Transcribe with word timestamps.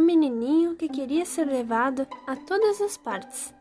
menininho 0.00 0.76
que 0.76 0.88
queria 0.88 1.24
ser 1.24 1.46
levado 1.46 2.06
a 2.26 2.36
todas 2.36 2.80
as 2.80 2.96
partes. 2.96 3.54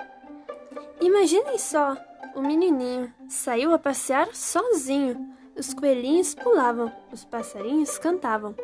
Imaginem 1.02 1.58
só, 1.58 1.98
o 2.36 2.42
menininho 2.42 3.14
saiu 3.28 3.74
a 3.74 3.80
passear 3.80 4.34
sozinho. 4.34 5.34
Os 5.56 5.74
coelhinhos 5.74 6.34
pulavam, 6.34 6.92
os 7.12 7.24
passarinhos 7.24 7.98
cantavam. 7.98 8.56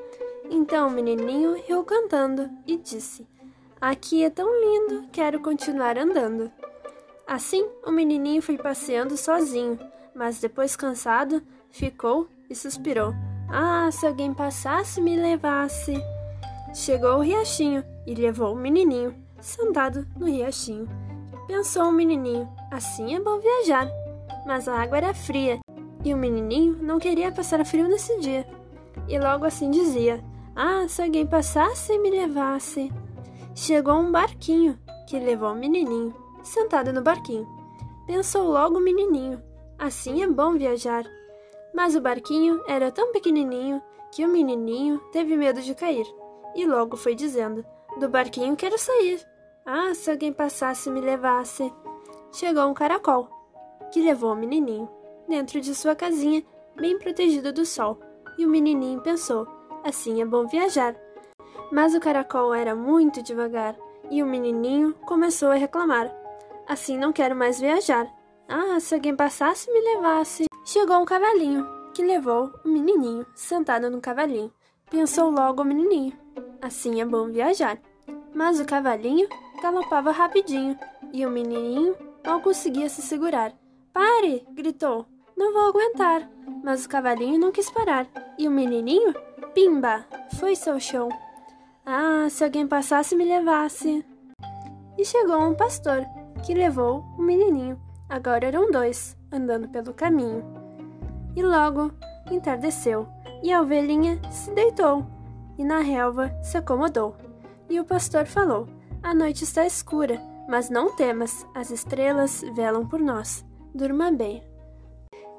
Então 0.49 0.87
o 0.87 0.91
menininho 0.91 1.61
riu 1.67 1.83
cantando 1.83 2.49
e 2.65 2.77
disse: 2.77 3.27
Aqui 3.79 4.23
é 4.23 4.29
tão 4.29 4.47
lindo, 4.59 5.07
quero 5.11 5.39
continuar 5.39 5.97
andando. 5.97 6.51
Assim, 7.27 7.67
o 7.85 7.91
menininho 7.91 8.41
foi 8.41 8.57
passeando 8.57 9.15
sozinho, 9.15 9.77
mas 10.15 10.39
depois 10.39 10.75
cansado, 10.75 11.43
ficou 11.69 12.27
e 12.49 12.55
suspirou. 12.55 13.13
Ah, 13.47 13.89
se 13.91 14.07
alguém 14.07 14.33
passasse 14.33 14.99
e 14.99 15.03
me 15.03 15.15
levasse. 15.15 15.93
Chegou 16.73 17.17
o 17.17 17.21
riachinho 17.21 17.83
e 18.05 18.13
levou 18.13 18.53
o 18.53 18.55
menininho, 18.55 19.15
sentado 19.41 20.05
no 20.15 20.27
riachinho. 20.27 20.87
Pensou 21.47 21.85
o 21.85 21.91
menininho, 21.91 22.47
assim 22.69 23.15
é 23.15 23.19
bom 23.19 23.39
viajar. 23.39 23.89
Mas 24.45 24.67
a 24.67 24.79
água 24.79 24.97
era 24.97 25.13
fria 25.13 25.59
e 26.05 26.13
o 26.13 26.17
menininho 26.17 26.77
não 26.79 26.99
queria 26.99 27.31
passar 27.31 27.65
frio 27.65 27.87
nesse 27.87 28.19
dia. 28.19 28.47
E 29.07 29.17
logo 29.17 29.45
assim 29.45 29.71
dizia: 29.71 30.23
Ah, 30.55 30.87
se 30.87 31.01
alguém 31.01 31.25
passasse 31.25 31.91
e 31.91 31.97
me 31.97 32.11
levasse. 32.11 32.91
Chegou 33.55 33.95
um 33.95 34.11
barquinho 34.11 34.77
que 35.07 35.17
levou 35.17 35.51
o 35.51 35.55
menininho, 35.55 36.13
sentado 36.43 36.93
no 36.93 37.01
barquinho. 37.01 37.47
Pensou 38.05 38.47
logo 38.47 38.77
o 38.77 38.81
menininho: 38.81 39.41
Assim 39.77 40.21
é 40.21 40.27
bom 40.27 40.53
viajar. 40.53 41.03
Mas 41.73 41.95
o 41.95 42.01
barquinho 42.01 42.61
era 42.67 42.91
tão 42.91 43.11
pequenininho 43.11 43.81
que 44.11 44.23
o 44.23 44.29
menininho 44.29 44.99
teve 45.11 45.35
medo 45.35 45.61
de 45.61 45.73
cair 45.73 46.18
e 46.55 46.65
logo 46.65 46.97
foi 46.97 47.15
dizendo: 47.15 47.65
Do 47.99 48.09
barquinho 48.09 48.55
quero 48.55 48.77
sair. 48.77 49.25
Ah, 49.65 49.93
se 49.93 50.09
alguém 50.09 50.33
passasse 50.33 50.89
e 50.89 50.91
me 50.91 51.01
levasse. 51.01 51.71
Chegou 52.31 52.67
um 52.67 52.73
caracol, 52.73 53.29
que 53.91 54.01
levou 54.01 54.33
o 54.33 54.35
menininho 54.35 54.89
dentro 55.27 55.61
de 55.61 55.75
sua 55.75 55.95
casinha, 55.95 56.43
bem 56.75 56.97
protegido 56.97 57.53
do 57.53 57.65
sol. 57.65 57.99
E 58.37 58.45
o 58.45 58.49
menininho 58.49 59.01
pensou: 59.01 59.47
assim 59.83 60.21
é 60.21 60.25
bom 60.25 60.47
viajar. 60.47 60.95
Mas 61.71 61.93
o 61.93 61.99
caracol 61.99 62.53
era 62.53 62.75
muito 62.75 63.21
devagar 63.21 63.75
e 64.09 64.23
o 64.23 64.25
menininho 64.25 64.93
começou 65.05 65.49
a 65.49 65.55
reclamar: 65.55 66.11
assim 66.67 66.97
não 66.97 67.13
quero 67.13 67.35
mais 67.35 67.59
viajar. 67.59 68.07
Ah, 68.47 68.79
se 68.79 68.95
alguém 68.95 69.15
passasse 69.15 69.69
e 69.69 69.73
me 69.73 69.95
levasse. 69.95 70.45
Chegou 70.65 70.97
um 70.97 71.05
cavalinho, 71.05 71.67
que 71.93 72.03
levou 72.03 72.51
o 72.65 72.67
menininho 72.67 73.25
sentado 73.35 73.89
no 73.89 74.01
cavalinho. 74.01 74.51
Pensou 74.89 75.29
logo 75.29 75.61
o 75.61 75.65
menininho: 75.65 76.13
assim 76.61 77.01
é 77.01 77.05
bom 77.05 77.29
viajar. 77.29 77.77
Mas 78.33 78.59
o 78.59 78.65
cavalinho 78.65 79.27
galopava 79.61 80.11
rapidinho 80.11 80.77
e 81.13 81.25
o 81.25 81.29
menininho 81.29 81.95
não 82.25 82.41
conseguia 82.41 82.89
se 82.89 83.01
segurar. 83.01 83.53
Pare! 83.93 84.45
gritou. 84.53 85.05
Não 85.37 85.53
vou 85.53 85.69
aguentar. 85.69 86.29
Mas 86.63 86.85
o 86.85 86.89
cavalinho 86.89 87.39
não 87.39 87.51
quis 87.51 87.69
parar 87.69 88.07
e 88.37 88.47
o 88.47 88.51
menininho, 88.51 89.13
pimba, 89.53 90.05
foi-se 90.39 90.69
ao 90.69 90.79
chão. 90.79 91.09
Ah, 91.85 92.27
se 92.29 92.43
alguém 92.43 92.67
passasse 92.67 93.15
me 93.15 93.25
levasse. 93.25 94.05
E 94.97 95.05
chegou 95.05 95.41
um 95.41 95.53
pastor 95.53 96.05
que 96.45 96.53
levou 96.53 97.03
o 97.17 97.21
menininho. 97.21 97.79
Agora 98.07 98.45
eram 98.45 98.71
dois, 98.71 99.17
andando 99.31 99.67
pelo 99.69 99.93
caminho. 99.93 100.43
E 101.35 101.43
logo 101.43 101.91
entardeceu 102.31 103.07
e 103.41 103.51
a 103.51 103.61
ovelhinha 103.61 104.19
se 104.31 104.51
deitou 104.51 105.05
e 105.57 105.63
na 105.63 105.79
relva 105.79 106.31
se 106.41 106.57
acomodou. 106.57 107.15
E 107.69 107.79
o 107.79 107.85
pastor 107.85 108.25
falou: 108.25 108.67
A 109.03 109.13
noite 109.13 109.43
está 109.43 109.65
escura, 109.65 110.19
mas 110.47 110.69
não 110.69 110.95
temas, 110.95 111.45
as 111.53 111.69
estrelas 111.69 112.43
velam 112.55 112.87
por 112.87 112.99
nós. 112.99 113.45
Durma 113.75 114.11
bem. 114.11 114.43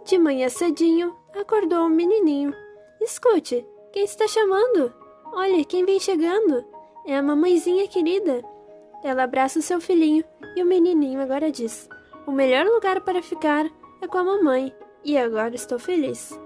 De 0.04 0.18
manhã 0.18 0.48
cedinho, 0.48 1.16
acordou 1.38 1.86
o 1.86 1.90
menininho. 1.90 2.54
Escute, 3.00 3.66
quem 3.92 4.04
está 4.04 4.28
chamando? 4.28 4.92
Olha, 5.32 5.64
quem 5.64 5.84
vem 5.84 5.98
chegando? 5.98 6.64
É 7.06 7.16
a 7.16 7.22
mamãezinha 7.22 7.88
querida. 7.88 8.42
Ela 9.02 9.24
abraça 9.24 9.58
o 9.58 9.62
seu 9.62 9.80
filhinho 9.80 10.24
e 10.54 10.62
o 10.62 10.66
menininho 10.66 11.20
agora 11.20 11.50
diz: 11.50 11.88
O 12.26 12.32
melhor 12.32 12.66
lugar 12.66 13.00
para 13.00 13.22
ficar 13.22 13.66
é 14.02 14.06
com 14.06 14.18
a 14.18 14.24
mamãe, 14.24 14.74
e 15.04 15.16
agora 15.16 15.54
estou 15.54 15.78
feliz. 15.78 16.38